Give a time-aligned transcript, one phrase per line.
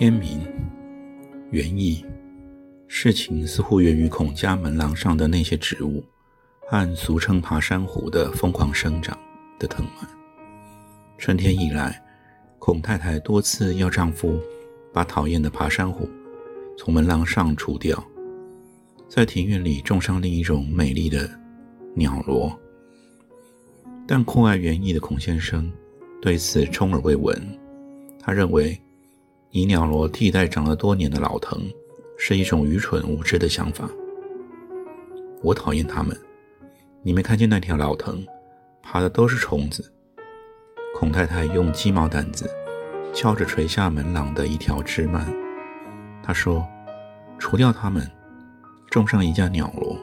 [0.00, 0.40] 天明：
[1.50, 2.02] 原意。
[2.88, 6.02] 事情似乎源于孔家门廊上的那些植物，
[6.66, 9.14] 和俗称爬山虎的疯狂生长
[9.58, 10.08] 的藤蔓。
[11.18, 12.02] 春天以来，
[12.58, 14.40] 孔太太多次要丈夫
[14.90, 16.08] 把讨厌的爬山虎
[16.78, 18.02] 从门廊上除掉，
[19.06, 21.28] 在庭院里种上另一种美丽的
[21.94, 22.58] 鸟罗。
[24.06, 25.70] 但酷爱园艺的孔先生
[26.22, 27.38] 对此充耳未闻，
[28.18, 28.80] 他认为。
[29.50, 31.60] 以鸟罗替代长了多年的老藤，
[32.16, 33.90] 是一种愚蠢无知的想法。
[35.42, 36.16] 我讨厌它们。
[37.02, 38.22] 你没看见那条老藤，
[38.82, 39.90] 爬的都是虫子。
[40.94, 42.46] 孔太太用鸡毛掸子
[43.14, 45.26] 敲着垂下门廊的一条枝蔓。
[46.22, 46.62] 她说
[47.40, 48.06] ：“除掉它们，
[48.90, 49.96] 种上一架鸟罗。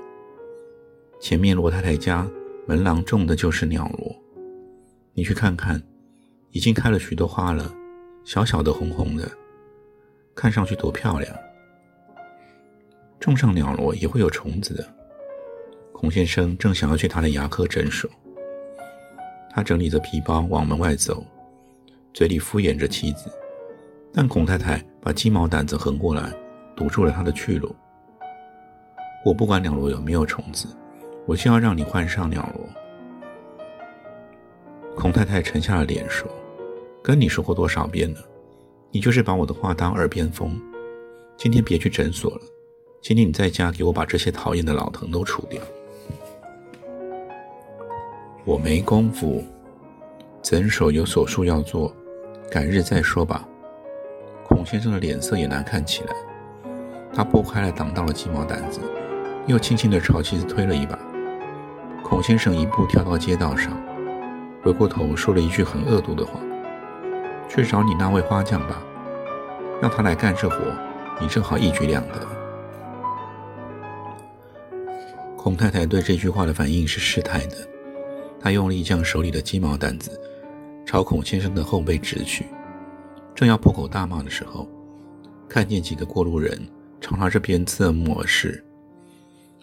[1.20, 2.28] 前面罗太太家
[2.66, 4.16] 门廊种的就是鸟罗，
[5.14, 5.80] 你去看看，
[6.50, 7.72] 已经开了许多花了。”
[8.28, 9.26] 小小的红红的，
[10.36, 11.34] 看上去多漂亮。
[13.22, 14.86] 种上鸟罗也会有虫子的。
[15.94, 18.10] 孔先生正想要去他的牙科诊所，
[19.50, 21.26] 他整理着皮包往门外走，
[22.14, 23.32] 嘴里敷衍着妻子。
[24.12, 26.30] 但孔太太把鸡毛掸子横过来，
[26.76, 27.74] 堵住了他的去路。
[29.24, 30.68] 我不管鸟罗有没有虫子，
[31.26, 32.68] 我就要让你换上鸟罗。
[34.98, 36.30] 孔太太沉下了脸说。
[37.08, 38.20] 跟你说过多少遍了，
[38.92, 40.62] 你就是把我的话当耳边风。
[41.38, 42.42] 今天别去诊所了，
[43.02, 45.62] 今天你在家给我把这些讨厌的老藤都除掉。
[48.44, 49.42] 我没工夫，
[50.42, 51.96] 诊所有手术要做，
[52.52, 53.48] 改日再说吧。
[54.46, 56.14] 孔先生的脸色也难看起来，
[57.14, 58.82] 他拨开了挡到了鸡毛掸子，
[59.46, 61.00] 又轻轻地朝妻子推了一把。
[62.04, 63.82] 孔先生一步跳到街道上，
[64.62, 66.38] 回过头说了一句很恶毒的话。
[67.50, 68.84] 去找你那位花匠吧，
[69.82, 70.58] 让他来干这活，
[71.20, 72.28] 你正好一举两得。
[75.36, 77.56] 孔太太对这句话的反应是失态的，
[78.40, 80.20] 她用力将手里的鸡毛掸子
[80.86, 82.46] 朝孔先生的后背直去，
[83.34, 84.68] 正要破口大骂的时候，
[85.48, 86.68] 看见几个过路人
[87.00, 88.64] 朝他这边侧目而视，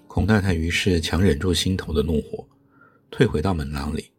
[0.06, 2.46] 孔太太于是强忍住心头的怒火，
[3.10, 4.10] 退回到门廊里，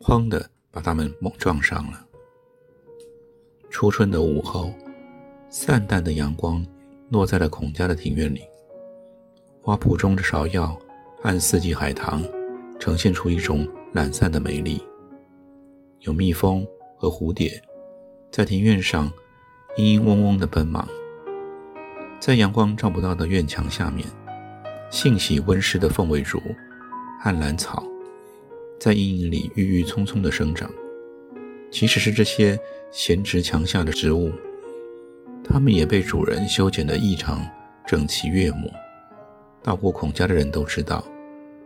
[0.00, 2.04] 哐的把他们猛撞上了。
[3.70, 4.74] 初春的午后，
[5.48, 6.66] 散淡的阳光
[7.08, 8.42] 落在了孔家的庭院里。
[9.62, 10.76] 花圃中的芍药
[11.22, 12.22] 和四季海棠
[12.80, 14.82] 呈现出一种懒散的美丽。
[16.00, 16.66] 有蜜蜂
[16.96, 17.62] 和蝴蝶
[18.30, 19.10] 在庭院上
[19.76, 20.86] 嘤嘤嗡嗡地奔忙。
[22.18, 24.04] 在阳光照不到的院墙下面，
[24.90, 26.42] 性喜温湿的凤尾竹
[27.22, 27.84] 和兰草
[28.80, 30.68] 在阴影里郁郁葱葱地生长。
[31.70, 32.58] 即使是这些。
[32.92, 34.32] 闲植墙下的植物，
[35.44, 37.46] 它们也被主人修剪得异常
[37.86, 38.70] 整齐悦目。
[39.62, 41.04] 到过孔家的人都知道，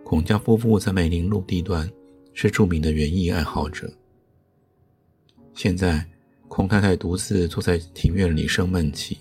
[0.04, 1.88] 孔家夫妇在梅林路地段
[2.34, 3.90] 是著名的园艺爱好者。
[5.54, 6.04] 现在，
[6.48, 9.18] 孔太太独自坐在庭院里生闷气。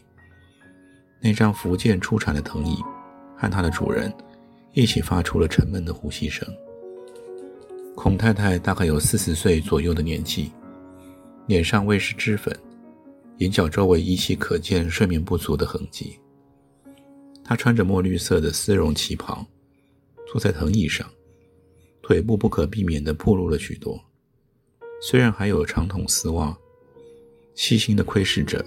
[1.22, 2.76] 那张福建出产的藤椅
[3.38, 4.14] 和它的主人
[4.74, 6.46] 一起发出了沉闷的呼吸声。
[7.96, 10.52] 孔太太大概有四十岁左右的年纪。
[11.46, 12.58] 脸上未施脂粉，
[13.40, 16.18] 眼角周围依稀可见睡眠不足的痕迹。
[17.44, 19.46] 她穿着墨绿色的丝绒旗袍，
[20.26, 21.06] 坐在藤椅上，
[22.02, 24.02] 腿部不可避免地暴露了许多。
[25.02, 26.58] 虽然还有长筒丝袜，
[27.56, 28.64] 细心的窥视者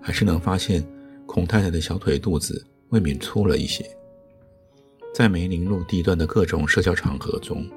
[0.00, 0.82] 还是能发现
[1.26, 3.84] 孔太太的小腿肚子未免粗了一些。
[5.12, 7.70] 在梅林路地段的各种社交场合中，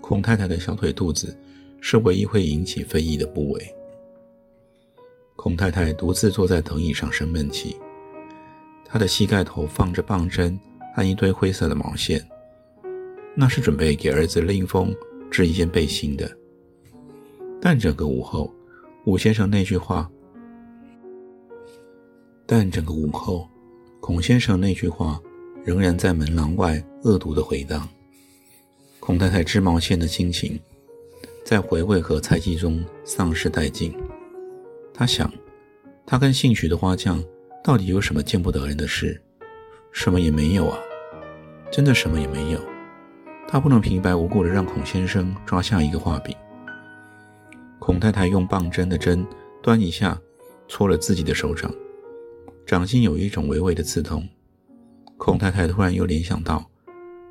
[0.00, 1.36] 孔太太的小腿肚子。
[1.80, 3.74] 是唯一会引起非议的部位。
[5.36, 7.76] 孔太太独自坐在藤椅上生闷气，
[8.84, 10.58] 她的膝盖头放着棒针
[10.94, 12.22] 和一堆灰色的毛线，
[13.34, 14.94] 那是准备给儿子令风
[15.30, 16.30] 织一件背心的。
[17.60, 18.52] 但整个午后，
[19.06, 20.10] 武先生那句话，
[22.44, 23.48] 但整个午后，
[24.00, 25.18] 孔先生那句话
[25.64, 27.88] 仍然在门廊外恶毒的回荡。
[28.98, 30.60] 孔太太织毛线的心情。
[31.44, 33.94] 在回味和猜忌中丧失殆尽。
[34.92, 35.32] 他想，
[36.06, 37.22] 他跟姓许的花匠
[37.64, 39.20] 到底有什么见不得人的事？
[39.92, 40.78] 什么也没有啊，
[41.72, 42.60] 真的什么也没有。
[43.48, 46.36] 他不能平白无故的让孔先生抓下一个画饼。
[47.80, 49.26] 孔太太用棒针的针
[49.60, 50.16] 端一下，
[50.68, 51.74] 戳了自己的手掌，
[52.64, 54.28] 掌心有一种微微的刺痛。
[55.16, 56.64] 孔太太突然又联想到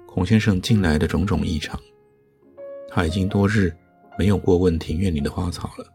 [0.06, 1.80] 孔先生近来的种种异常，
[2.90, 3.74] 他已经多日
[4.20, 5.86] 没有过问庭院里的花草了。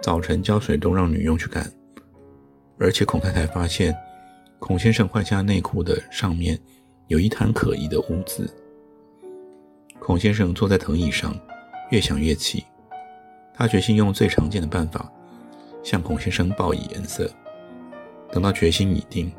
[0.00, 1.68] 早晨浇水都让女佣去干，
[2.78, 3.92] 而且孔太太发现
[4.60, 6.56] 孔先生换下内裤的上面
[7.08, 8.48] 有一滩可疑的污渍。
[9.98, 11.36] 孔先生坐在藤椅上，
[11.90, 12.64] 越想越气。
[13.52, 15.12] 他决心用最常见的办法
[15.82, 17.28] 向孔先生报以颜色。
[18.30, 19.32] 等到决心已定，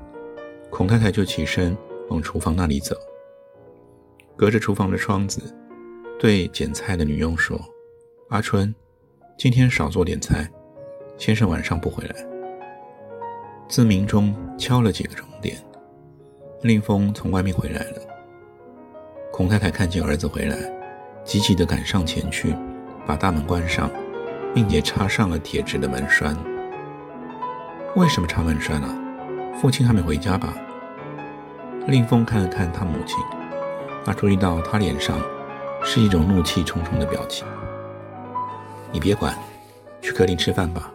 [0.69, 1.77] 孔太太就起身
[2.09, 2.97] 往厨房那里走，
[4.35, 5.41] 隔着厨房的窗子，
[6.19, 7.59] 对捡菜的女佣说
[8.29, 8.73] ：“阿春，
[9.38, 10.50] 今天少做点菜，
[11.17, 12.15] 先生晚上不回来。”
[13.67, 15.57] 自鸣钟敲了几个钟点，
[16.62, 18.01] 令风从外面回来了。
[19.31, 20.57] 孔太太看见儿子回来，
[21.23, 22.56] 急急地赶上前去，
[23.06, 23.89] 把大门关上。
[24.56, 26.33] 并且插上了铁质的门栓。
[27.97, 28.88] 为什么插门栓呢？
[29.59, 30.53] 父亲还没回家吧？
[31.88, 33.17] 令风看了看他母亲，
[34.06, 35.19] 他注意到他脸上
[35.87, 37.47] 是一种怒气冲冲的表情。
[38.91, 39.37] 你别管，
[40.01, 40.91] 去客厅吃饭吧。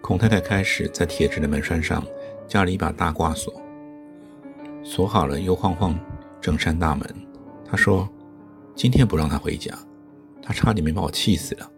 [0.00, 2.02] 孔太太开始在铁质的门栓上
[2.48, 3.54] 加了一把大挂锁，
[4.82, 5.96] 锁好了又晃晃
[6.40, 7.06] 整扇大门。
[7.64, 8.08] 她说
[8.74, 9.72] ：“今天不让他回家，
[10.42, 11.70] 他差点没把我气死了。”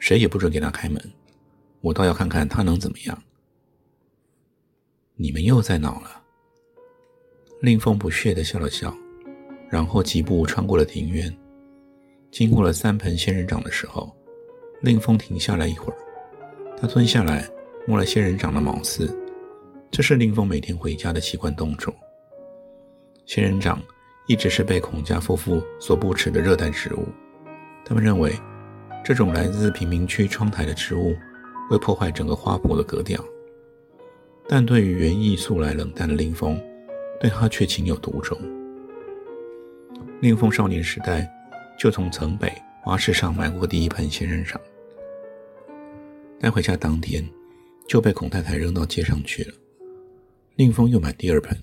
[0.00, 1.12] 谁也不准给他开门，
[1.82, 3.22] 我倒要看看他能怎么样。
[5.16, 6.22] 你们又在闹了。
[7.60, 8.96] 令风不屑地笑了笑，
[9.70, 11.34] 然后疾步穿过了庭院，
[12.30, 14.14] 经过了三盆仙人掌的时候，
[14.82, 15.96] 令风停下来一会儿，
[16.76, 17.48] 他蹲下来
[17.86, 19.16] 摸了仙人掌的毛刺，
[19.90, 21.94] 这是令风每天回家的习惯动作。
[23.24, 23.80] 仙人掌
[24.26, 27.06] 一直是被孔家夫妇所不齿的热带植物，
[27.84, 28.34] 他们认为。
[29.02, 31.16] 这种来自贫民区窗台的植物，
[31.70, 33.18] 会破坏整个花圃的格调。
[34.46, 36.60] 但对于园艺素来冷淡的令风，
[37.18, 38.38] 对他却情有独钟。
[40.20, 41.26] 令风少年时代
[41.78, 42.52] 就从城北
[42.82, 44.60] 花市上买过第一盆仙人掌，
[46.38, 47.26] 带回家当天
[47.88, 49.54] 就被孔太太扔到街上去了。
[50.56, 51.56] 令风又买第二盆，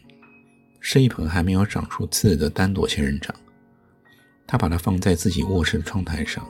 [0.80, 3.32] 是一盆还没有长出刺的单朵仙人掌，
[4.48, 6.44] 他把它放在自己卧室的窗台上。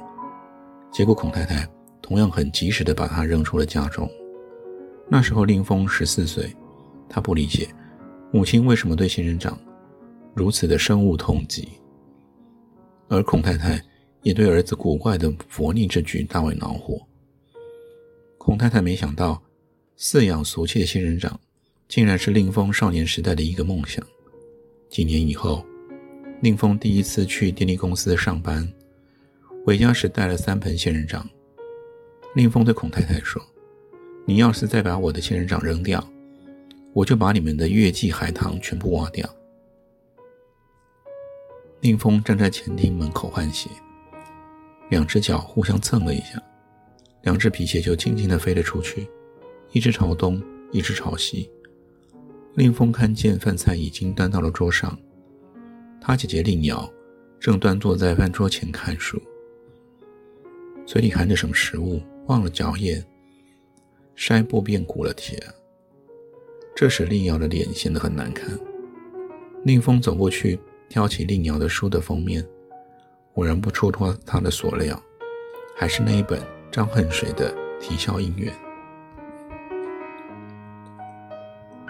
[0.94, 1.68] 结果，孔太太
[2.01, 4.09] 同样很及时地把它扔出了家中。
[5.09, 6.56] 那时候，令风十四岁，
[7.09, 7.68] 他不理解
[8.31, 9.59] 母亲为什么对仙人掌
[10.33, 11.68] 如此的深恶痛疾，
[13.07, 13.81] 而孔太太
[14.21, 17.01] 也对儿子古怪的佛逆之举大为恼火。
[18.38, 19.42] 孔太太没想到，
[19.98, 21.39] 饲养俗气的仙人掌，
[21.88, 24.06] 竟然是令风少年时代的一个梦想。
[24.89, 25.65] 几年以后，
[26.42, 28.68] 令风第一次去电力公司上班。
[29.65, 31.27] 回家时带了三盆仙人掌。
[32.36, 33.42] 令风对孔太太说
[34.25, 36.06] ：“你要是再把我的仙人掌扔掉，
[36.94, 39.27] 我就把你们的月季海棠全部挖掉。”
[41.87, 43.69] 令风站在前厅门口换鞋，
[44.89, 46.37] 两只脚互相蹭了一下，
[47.21, 49.07] 两只皮鞋就轻轻地飞了出去，
[49.71, 51.49] 一只朝东，一只朝西。
[52.56, 54.99] 令风看见饭菜已经端到了桌上，
[56.01, 56.91] 他姐姐令瑶
[57.39, 59.17] 正端坐在饭桌前看书。
[60.85, 63.01] 嘴里含着什么食物，忘了嚼咽，
[64.17, 65.47] 腮部便鼓了起来。
[66.75, 68.59] 这使令瑶的脸显得很难看。
[69.63, 72.45] 令风走过去，挑起令瑶的书的封面，
[73.33, 75.01] 果然不出脱他的所料，
[75.75, 76.41] 还是那一本
[76.71, 78.53] 张恨水的《啼笑姻缘》。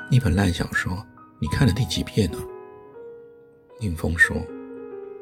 [0.10, 1.06] 一本烂小说，
[1.40, 2.38] 你看了第几遍呢？
[3.80, 4.36] 令风说。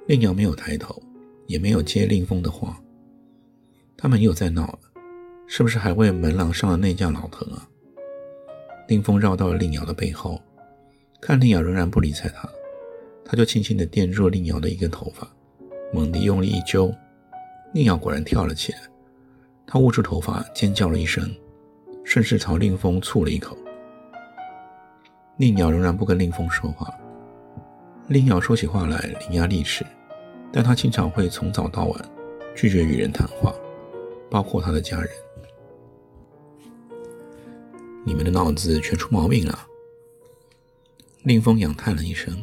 [0.07, 1.01] 令瑶没有抬头，
[1.47, 2.79] 也没有接令风的话。
[3.97, 4.79] 他们又在闹了，
[5.47, 7.67] 是不是还为门廊上的那架老藤啊？
[8.87, 10.39] 令风绕到了令瑶的背后，
[11.19, 12.47] 看令瑶仍然不理睬他，
[13.25, 15.27] 他就轻轻地垫住令瑶的一根头发，
[15.91, 16.93] 猛地用力一揪，
[17.73, 18.79] 令瑶果然跳了起来，
[19.65, 21.35] 他握住头发尖叫了一声，
[22.03, 23.57] 顺势朝令风啐了一口。
[25.37, 26.87] 令瑶仍然不跟令风说话，
[28.07, 29.85] 令瑶说起话来伶牙俐齿，
[30.53, 32.09] 但他经常会从早到晚
[32.55, 33.53] 拒绝与人谈话。
[34.27, 35.09] 包括他的家人，
[38.03, 39.67] 你们的脑子全出毛病了。
[41.23, 42.35] 令风仰叹了一声，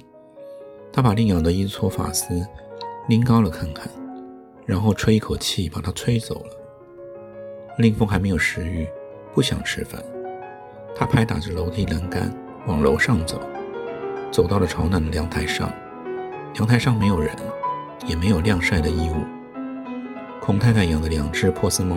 [0.93, 2.47] 他把令养的一撮发丝
[3.09, 3.89] 拎高了看看，
[4.67, 6.51] 然后吹一口气把它吹走了。
[7.79, 8.87] 令风还没有食欲，
[9.33, 10.03] 不想吃饭，
[10.95, 12.31] 他拍打着楼梯栏杆
[12.67, 13.41] 往楼上走，
[14.31, 15.73] 走到了朝南的阳台上。
[16.57, 17.35] 阳台上没有人，
[18.07, 19.15] 也没有晾晒的衣物。
[20.43, 21.97] 孔太太养的两只波斯猫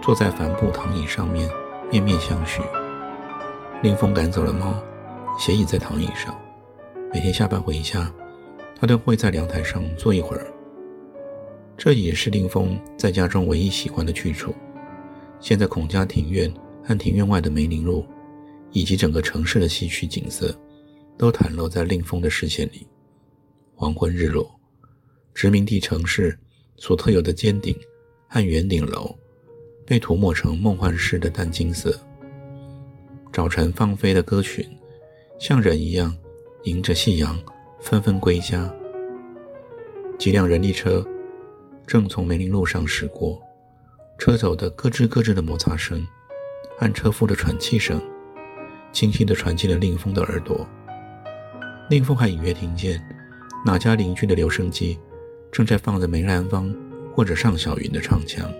[0.00, 1.46] 坐在帆布躺椅上面，
[1.90, 2.62] 面面相觑。
[3.82, 4.74] 令风赶走了猫，
[5.38, 6.34] 斜倚在躺椅上。
[7.14, 8.12] 每天下班回家，
[8.74, 10.52] 他都会在阳台上坐一会儿。
[11.76, 14.52] 这也是令风在家中唯一喜欢的去处。
[15.38, 16.52] 现在孔家庭院
[16.82, 18.04] 和庭院外的梅林路，
[18.72, 20.52] 以及整个城市的西区景色，
[21.16, 22.84] 都袒露在令风的视线里。
[23.76, 24.50] 黄昏日落，
[25.34, 26.36] 殖民地城市
[26.78, 27.76] 所特有的尖顶
[28.26, 29.16] 和圆顶楼，
[29.86, 31.96] 被涂抹成梦幻式的淡金色。
[33.32, 34.68] 早晨放飞的鸽群，
[35.38, 36.12] 像人一样
[36.64, 37.38] 迎着夕阳
[37.78, 38.72] 纷纷归家。
[40.18, 41.06] 几辆人力车
[41.86, 43.38] 正从梅林路上驶过，
[44.16, 46.06] 车走的咯吱咯吱的摩擦声，
[46.78, 48.00] 和车夫的喘气声，
[48.92, 50.66] 清晰地传进了令风的耳朵。
[51.90, 53.02] 令风还隐约听见。
[53.66, 54.98] 哪家邻居的留声机
[55.50, 56.74] 正在放着梅兰芳
[57.14, 58.50] 或者尚小云的唱腔？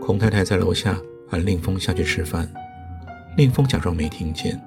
[0.00, 2.48] 孔太太在楼下喊令风下去吃饭，
[3.36, 4.60] 令风假装没听见。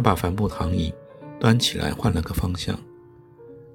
[0.00, 0.90] 他把帆布躺椅
[1.38, 2.74] 端起来换了个方向，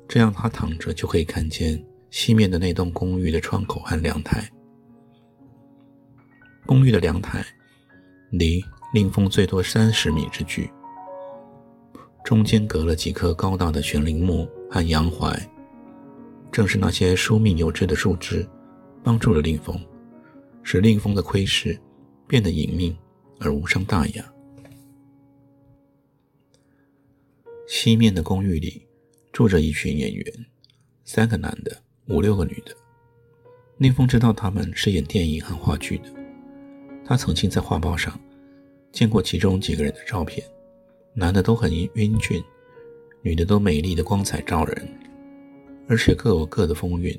[0.08, 1.80] 这样他躺着就可以看见
[2.10, 4.50] 西面的那栋公寓的窗口和阳台。
[6.66, 7.46] 公寓的阳台
[8.32, 8.60] 离
[8.92, 10.68] 令风最多三十米之距。
[12.24, 15.40] 中间隔了几棵高大的悬铃木和杨槐，
[16.52, 18.44] 正是那些疏密有致的树枝，
[19.04, 19.80] 帮助了令风，
[20.64, 21.80] 使令风的窥视
[22.26, 22.98] 变得隐秘
[23.40, 24.26] 而无伤大雅。
[27.68, 28.86] 西面的公寓里
[29.32, 30.26] 住着一群演员，
[31.04, 31.76] 三个男的，
[32.08, 32.76] 五六个女的。
[33.78, 36.06] 令风知道他们是演电影和话剧的，
[37.04, 38.18] 他曾经在画报上
[38.92, 40.46] 见过其中几个人的照片。
[41.14, 42.44] 男的都很英俊，
[43.22, 44.88] 女的都美丽的光彩照人，
[45.88, 47.18] 而且各有各的风韵。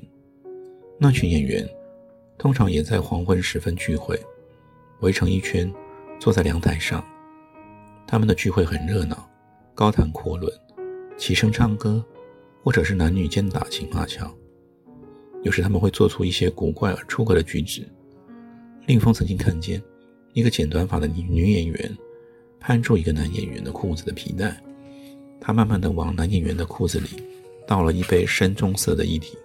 [0.99, 1.67] 那群演员
[2.37, 4.19] 通常也在黄昏时分聚会，
[5.01, 5.71] 围成一圈，
[6.19, 7.03] 坐在凉台上。
[8.07, 9.29] 他们的聚会很热闹，
[9.77, 10.51] 高谈阔论，
[11.19, 12.03] 齐声唱歌，
[12.63, 14.35] 或者是男女间打情骂俏。
[15.43, 17.87] 有时他们会做出一些古怪而出格的举止。
[18.87, 19.79] 令风曾经看见
[20.33, 21.95] 一个剪短发的女女演员。
[22.59, 24.59] 攀住一个男演员的裤子的皮带，
[25.39, 27.09] 他慢慢的往男演员的裤子里
[27.67, 29.37] 倒了一杯深棕色的液体。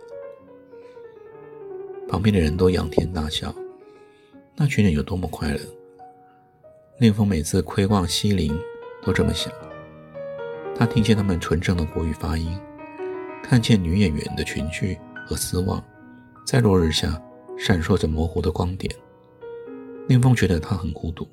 [2.09, 3.55] 旁边的人都仰天大笑。
[4.57, 5.61] 那群人有多么快乐？
[6.99, 8.59] 令风每次窥望西陵，
[9.05, 9.53] 都这么想。
[10.83, 12.59] 他听见他们纯正的国语发音，
[13.41, 15.81] 看见女演员的裙裾和丝袜，
[16.45, 17.23] 在落日下
[17.57, 18.93] 闪烁着模糊的光点。
[20.09, 21.25] 令风觉得他很孤独。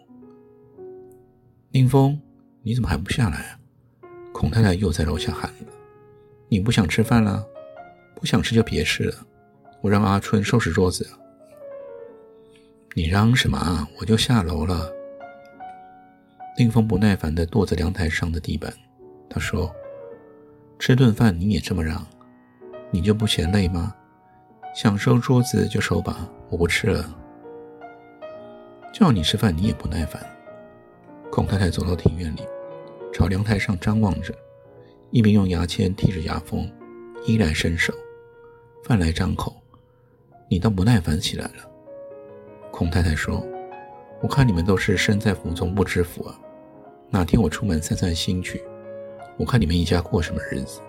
[1.71, 2.21] 宁峰，
[2.61, 3.59] 你怎么还不下来啊？
[4.31, 5.73] 孔太太又在楼下喊了
[6.47, 7.43] ：“你不想吃饭了？
[8.13, 9.15] 不想吃就别吃了，
[9.81, 11.09] 我让阿春收拾桌子。”
[12.93, 13.89] 你嚷什么啊？
[13.99, 14.91] 我就下楼了。
[16.55, 18.71] 宁峰不耐烦地跺着阳台上的地板，
[19.29, 19.73] 他说
[20.79, 22.05] ：“吃顿饭你也这么嚷，
[22.89, 23.93] 你就不嫌累吗？
[24.73, 27.15] 想收桌子就收吧，我不吃了。
[28.93, 30.21] 叫你吃饭你也不耐烦。”
[31.31, 32.41] 孔太太走到庭院里，
[33.13, 34.33] 朝阳台上张望着，
[35.11, 36.67] 一边用牙签剔着牙缝，
[37.25, 37.93] 衣来伸手，
[38.83, 39.55] 饭来张口。
[40.49, 41.69] 你倒不耐烦起来了。
[42.71, 43.45] 孔太太说
[44.21, 46.39] ：“我看你们都是身在福中不知福啊，
[47.11, 48.63] 哪天我出门散散心去，
[49.39, 50.81] 我看你们一家过什么日子。”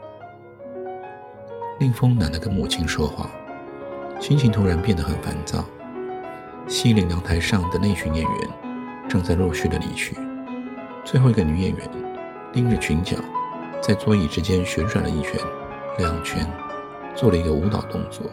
[1.78, 3.30] 令风懒得跟母亲说话，
[4.20, 5.64] 心情突然变得很烦躁。
[6.66, 8.50] 西陵阳台上的那群演员
[9.08, 10.16] 正在陆续的离去。
[11.04, 11.88] 最后一个女演员
[12.52, 13.16] 拎着裙角，
[13.80, 15.40] 在桌椅之间旋转了一圈、
[15.98, 16.44] 两圈，
[17.14, 18.26] 做了一个舞蹈动作，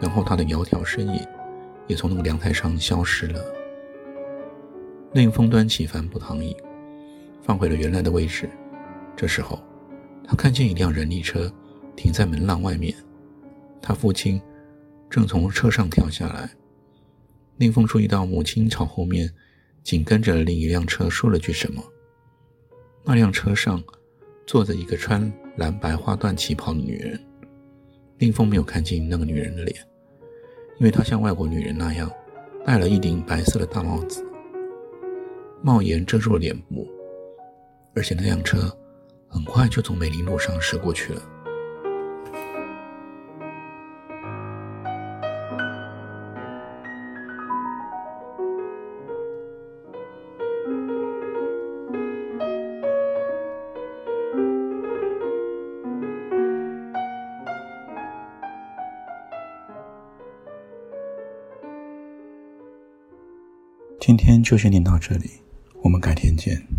[0.00, 1.20] 然后她的窈窕身影
[1.86, 3.40] 也从那个凉台上消失了。
[5.12, 6.56] 令风端起帆布躺椅，
[7.42, 8.48] 放回了原来的位置。
[9.18, 9.58] 这时候，
[10.22, 11.52] 他看见一辆人力车
[11.96, 12.94] 停在门廊外面，
[13.82, 14.40] 他父亲
[15.10, 16.48] 正从车上跳下来。
[17.56, 19.28] 令风注意到母亲朝后面。
[19.84, 21.82] 紧跟着另一辆车说了句什么。
[23.04, 23.82] 那辆车上
[24.46, 27.18] 坐着一个穿蓝白花缎旗袍的女人。
[28.18, 29.80] 令风没有看清那个女人的脸，
[30.78, 32.10] 因为她像外国女人那样
[32.66, 34.22] 戴了一顶白色的大帽子，
[35.62, 36.86] 帽檐遮住了脸部。
[37.94, 38.70] 而且那辆车
[39.28, 41.22] 很快就从梅林路上驶过去了。
[64.00, 65.28] 今天就先听到这里，
[65.82, 66.77] 我们改天见。